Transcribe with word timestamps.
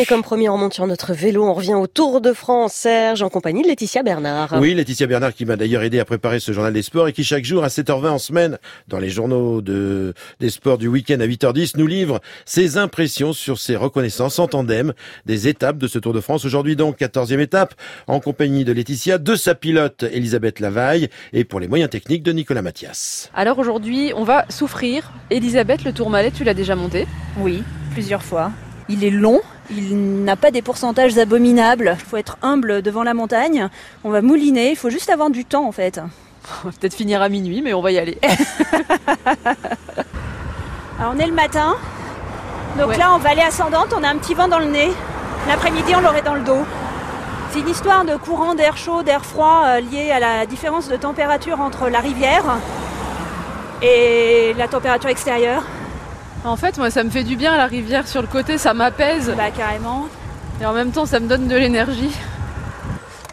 Et 0.00 0.06
comme 0.06 0.22
promis, 0.22 0.48
on 0.48 0.52
remonte 0.52 0.74
sur 0.74 0.86
notre 0.86 1.12
vélo, 1.12 1.44
on 1.44 1.54
revient 1.54 1.74
au 1.74 1.88
Tour 1.88 2.20
de 2.20 2.32
France, 2.32 2.72
Serge, 2.72 3.20
en 3.22 3.30
compagnie 3.30 3.62
de 3.62 3.66
Laetitia 3.66 4.04
Bernard. 4.04 4.54
Oui, 4.60 4.72
Laetitia 4.72 5.08
Bernard 5.08 5.34
qui 5.34 5.44
m'a 5.44 5.56
d'ailleurs 5.56 5.82
aidé 5.82 5.98
à 5.98 6.04
préparer 6.04 6.38
ce 6.38 6.52
journal 6.52 6.72
des 6.72 6.82
sports 6.82 7.08
et 7.08 7.12
qui 7.12 7.24
chaque 7.24 7.44
jour 7.44 7.64
à 7.64 7.66
7h20 7.66 8.08
en 8.10 8.18
semaine, 8.18 8.58
dans 8.86 9.00
les 9.00 9.10
journaux 9.10 9.60
de, 9.60 10.14
des 10.38 10.50
sports 10.50 10.78
du 10.78 10.86
week-end 10.86 11.18
à 11.18 11.26
8h10, 11.26 11.72
nous 11.78 11.88
livre 11.88 12.20
ses 12.44 12.78
impressions 12.78 13.32
sur 13.32 13.58
ses 13.58 13.74
reconnaissances 13.74 14.38
en 14.38 14.46
tandem 14.46 14.92
des 15.26 15.48
étapes 15.48 15.78
de 15.78 15.88
ce 15.88 15.98
Tour 15.98 16.12
de 16.12 16.20
France. 16.20 16.44
Aujourd'hui 16.44 16.76
donc, 16.76 17.00
14e 17.00 17.40
étape, 17.40 17.74
en 18.06 18.20
compagnie 18.20 18.64
de 18.64 18.70
Laetitia, 18.70 19.18
de 19.18 19.34
sa 19.34 19.56
pilote 19.56 20.04
Elisabeth 20.04 20.60
Lavaille 20.60 21.08
et 21.32 21.42
pour 21.42 21.58
les 21.58 21.66
moyens 21.66 21.90
techniques 21.90 22.22
de 22.22 22.30
Nicolas 22.30 22.62
Mathias. 22.62 23.32
Alors 23.34 23.58
aujourd'hui, 23.58 24.12
on 24.14 24.22
va 24.22 24.44
souffrir. 24.48 25.10
Elisabeth, 25.30 25.82
le 25.82 25.92
Tourmalet, 25.92 26.30
tu 26.30 26.44
l'as 26.44 26.54
déjà 26.54 26.76
monté? 26.76 27.08
Oui, 27.36 27.64
plusieurs 27.94 28.22
fois. 28.22 28.52
Il 28.88 29.04
est 29.04 29.10
long, 29.10 29.42
il 29.70 30.24
n'a 30.24 30.36
pas 30.36 30.50
des 30.50 30.62
pourcentages 30.62 31.16
abominables. 31.18 31.96
Il 31.98 32.04
faut 32.06 32.16
être 32.16 32.36
humble 32.42 32.82
devant 32.82 33.02
la 33.02 33.14
montagne. 33.14 33.68
On 34.04 34.10
va 34.10 34.22
mouliner, 34.22 34.70
il 34.70 34.76
faut 34.76 34.90
juste 34.90 35.10
avoir 35.10 35.30
du 35.30 35.44
temps 35.44 35.66
en 35.66 35.72
fait. 35.72 36.00
On 36.64 36.68
va 36.68 36.74
peut-être 36.78 36.94
finir 36.94 37.20
à 37.20 37.28
minuit, 37.28 37.60
mais 37.62 37.74
on 37.74 37.82
va 37.82 37.92
y 37.92 37.98
aller. 37.98 38.18
Alors 40.98 41.12
on 41.14 41.18
est 41.18 41.26
le 41.26 41.32
matin, 41.34 41.76
donc 42.78 42.88
Ouais. 42.88 42.96
là 42.98 43.14
on 43.14 43.18
va 43.18 43.30
aller 43.30 43.42
ascendante, 43.42 43.94
on 43.96 44.02
a 44.02 44.08
un 44.08 44.16
petit 44.16 44.34
vent 44.34 44.48
dans 44.48 44.58
le 44.58 44.64
nez. 44.66 44.90
L'après-midi 45.46 45.92
on 45.96 46.00
l'aurait 46.00 46.22
dans 46.22 46.34
le 46.34 46.40
dos. 46.42 46.64
C'est 47.52 47.60
une 47.60 47.68
histoire 47.68 48.04
de 48.04 48.16
courant 48.16 48.54
d'air 48.54 48.76
chaud, 48.76 49.02
d'air 49.02 49.24
froid 49.24 49.62
euh, 49.66 49.80
lié 49.80 50.10
à 50.10 50.18
la 50.20 50.44
différence 50.46 50.88
de 50.88 50.96
température 50.96 51.60
entre 51.60 51.88
la 51.88 52.00
rivière 52.00 52.44
et 53.80 54.54
la 54.58 54.66
température 54.68 55.08
extérieure. 55.08 55.62
En 56.44 56.56
fait, 56.56 56.78
moi, 56.78 56.90
ça 56.90 57.04
me 57.04 57.10
fait 57.10 57.24
du 57.24 57.36
bien 57.36 57.56
la 57.56 57.66
rivière 57.66 58.06
sur 58.08 58.22
le 58.22 58.28
côté, 58.28 58.58
ça 58.58 58.72
m'apaise. 58.74 59.32
Bah 59.36 59.50
carrément. 59.50 60.06
Et 60.60 60.66
en 60.66 60.72
même 60.72 60.92
temps, 60.92 61.06
ça 61.06 61.20
me 61.20 61.28
donne 61.28 61.46
de 61.48 61.56
l'énergie. 61.56 62.14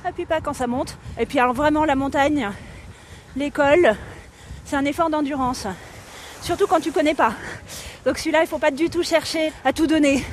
Appuie 0.04 0.26
pas 0.26 0.42
quand 0.42 0.54
ça 0.54 0.68
monte. 0.68 0.98
Et 1.20 1.26
puis 1.26 1.40
alors 1.40 1.54
vraiment 1.54 1.86
la 1.86 1.96
montagne, 1.96 2.50
l'école, 3.36 3.96
c'est 4.66 4.76
un 4.76 4.86
effort 4.86 5.10
d'endurance. 5.10 5.66
Surtout 6.42 6.68
quand 6.68 6.80
tu 6.80 6.92
connais 6.92 7.16
pas. 7.16 7.34
Donc 8.06 8.18
celui-là, 8.20 8.40
il 8.42 8.48
faut 8.48 8.60
pas 8.60 8.72
du 8.72 8.90
tout 8.90 9.02
chercher 9.04 9.52
à 9.64 9.74
tout 9.74 9.88
donner. 9.88 10.24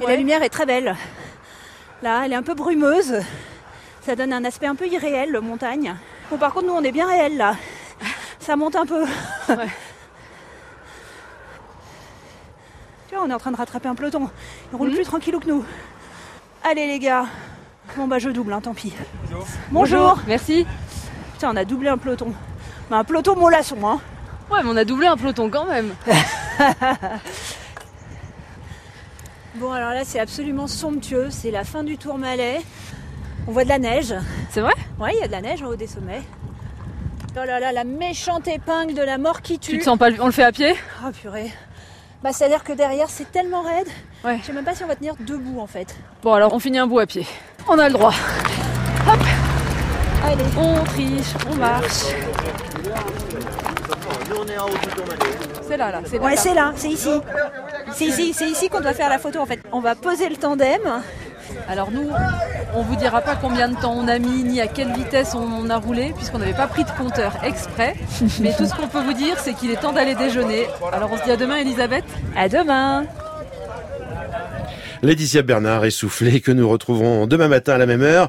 Et 0.00 0.04
Ouais. 0.04 0.12
la 0.12 0.16
lumière 0.16 0.42
est 0.42 0.48
très 0.48 0.66
belle. 0.66 0.96
Là, 2.02 2.22
elle 2.24 2.32
est 2.32 2.36
un 2.36 2.42
peu 2.42 2.54
brumeuse. 2.54 3.20
Ça 4.04 4.16
donne 4.16 4.32
un 4.32 4.44
aspect 4.44 4.66
un 4.66 4.74
peu 4.74 4.86
irréel, 4.88 5.38
montagne. 5.42 5.94
Bon, 6.30 6.38
par 6.38 6.52
contre, 6.54 6.66
nous, 6.66 6.72
on 6.72 6.82
est 6.82 6.92
bien 6.92 7.06
réel 7.06 7.36
là. 7.36 7.54
Ça 8.40 8.56
monte 8.56 8.74
un 8.76 8.86
peu. 8.86 9.04
On 13.24 13.30
est 13.30 13.34
en 13.34 13.38
train 13.38 13.52
de 13.52 13.56
rattraper 13.56 13.88
un 13.88 13.94
peloton. 13.94 14.28
Il 14.72 14.76
roule 14.76 14.90
plus 14.90 15.04
tranquillou 15.04 15.40
que 15.40 15.48
nous. 15.48 15.64
Allez 16.64 16.86
les 16.86 16.98
gars. 16.98 17.26
Bon 17.96 18.06
bah 18.06 18.18
je 18.18 18.30
double, 18.30 18.52
hein, 18.52 18.60
tant 18.60 18.74
pis. 18.74 18.92
Bonjour. 19.70 20.18
Merci. 20.26 20.66
Putain, 21.32 21.50
on 21.52 21.56
a 21.56 21.64
doublé 21.64 21.88
un 21.88 21.98
peloton. 21.98 22.32
Mais 22.90 22.96
un 22.96 23.04
peloton 23.04 23.36
mollasson, 23.36 23.78
hein. 23.86 24.00
Ouais, 24.50 24.62
mais 24.62 24.70
on 24.70 24.76
a 24.76 24.84
doublé 24.84 25.06
un 25.06 25.16
peloton 25.16 25.50
quand 25.50 25.66
même. 25.66 25.94
Bon, 29.56 29.72
alors 29.72 29.90
là, 29.90 30.04
c'est 30.04 30.20
absolument 30.20 30.66
somptueux. 30.66 31.26
C'est 31.30 31.50
la 31.50 31.64
fin 31.64 31.82
du 31.82 31.98
Tourmalet. 31.98 32.60
On 33.46 33.52
voit 33.52 33.64
de 33.64 33.68
la 33.68 33.78
neige. 33.78 34.14
C'est 34.48 34.60
vrai? 34.60 34.72
Ouais, 34.98 35.10
il 35.14 35.20
y 35.20 35.22
a 35.22 35.26
de 35.26 35.32
la 35.32 35.40
neige 35.40 35.62
en 35.62 35.66
haut 35.66 35.76
des 35.76 35.88
sommets. 35.88 36.22
Oh 37.32 37.44
là 37.44 37.60
là, 37.60 37.72
la 37.72 37.84
méchante 37.84 38.48
épingle 38.48 38.94
de 38.94 39.02
la 39.02 39.18
mort 39.18 39.42
qui 39.42 39.58
tue. 39.58 39.72
Tu 39.72 39.78
te 39.78 39.84
sens 39.84 39.98
pas 39.98 40.08
On 40.20 40.26
le 40.26 40.32
fait 40.32 40.44
à 40.44 40.52
pied? 40.52 40.74
Oh 41.04 41.10
purée. 41.10 41.52
Bah, 42.22 42.30
c'est-à-dire 42.32 42.62
que 42.62 42.72
derrière, 42.72 43.08
c'est 43.08 43.30
tellement 43.32 43.62
raide. 43.62 43.88
Ouais. 44.24 44.38
Je 44.40 44.46
sais 44.46 44.52
même 44.52 44.64
pas 44.64 44.74
si 44.74 44.84
on 44.84 44.86
va 44.86 44.94
tenir 44.96 45.14
debout 45.20 45.58
en 45.60 45.66
fait. 45.66 45.96
Bon, 46.22 46.34
alors 46.34 46.52
on 46.52 46.58
finit 46.58 46.78
un 46.78 46.86
bout 46.86 46.98
à 46.98 47.06
pied. 47.06 47.26
On 47.66 47.78
a 47.78 47.88
le 47.88 47.94
droit. 47.94 48.12
Allez. 50.24 50.44
On 50.58 50.84
triche, 50.84 51.32
on 51.50 51.54
marche. 51.54 52.14
C'est 55.66 55.76
là, 55.76 55.90
là. 55.90 56.00
C'est 56.04 56.18
Ouais, 56.18 56.36
c'est 56.36 56.54
là, 56.54 56.72
c'est 56.76 56.88
ici. 56.90 57.20
C'est 57.92 58.04
ici, 58.04 58.34
c'est 58.34 58.48
ici 58.48 58.68
qu'on 58.68 58.80
doit 58.80 58.92
faire 58.92 59.08
la 59.08 59.18
photo 59.18 59.38
en 59.40 59.46
fait. 59.46 59.60
On 59.72 59.80
va 59.80 59.94
poser 59.94 60.28
le 60.28 60.36
tandem. 60.36 61.02
Alors 61.68 61.90
nous, 61.90 62.08
on 62.74 62.82
vous 62.82 62.96
dira 62.96 63.20
pas 63.20 63.36
combien 63.36 63.68
de 63.68 63.76
temps 63.76 63.94
on 63.96 64.08
a 64.08 64.18
mis, 64.18 64.42
ni 64.42 64.60
à 64.60 64.66
quelle 64.66 64.92
vitesse 64.92 65.34
on 65.34 65.70
a 65.70 65.76
roulé, 65.76 66.12
puisqu'on 66.16 66.38
n'avait 66.38 66.52
pas 66.52 66.66
pris 66.66 66.84
de 66.84 66.90
compteur 66.90 67.36
exprès. 67.44 67.94
Mais 68.40 68.54
tout 68.56 68.66
ce 68.66 68.74
qu'on 68.74 68.88
peut 68.88 69.02
vous 69.02 69.12
dire, 69.12 69.38
c'est 69.38 69.54
qu'il 69.54 69.70
est 69.70 69.80
temps 69.80 69.92
d'aller 69.92 70.14
déjeuner. 70.14 70.66
Alors 70.92 71.10
on 71.12 71.16
se 71.16 71.24
dit 71.24 71.30
à 71.30 71.36
demain, 71.36 71.56
Elisabeth. 71.56 72.04
À 72.36 72.48
demain. 72.48 73.04
Laetitia 75.02 75.40
Bernard 75.40 75.86
essoufflée 75.86 76.42
que 76.42 76.52
nous 76.52 76.68
retrouverons 76.68 77.26
demain 77.26 77.48
matin 77.48 77.72
à 77.72 77.78
la 77.78 77.86
même 77.86 78.02
heure. 78.02 78.28